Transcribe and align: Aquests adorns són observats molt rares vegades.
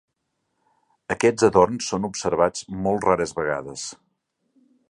Aquests 1.15 1.45
adorns 1.49 1.91
són 1.93 2.09
observats 2.11 2.67
molt 2.87 3.09
rares 3.11 3.37
vegades. 3.43 3.89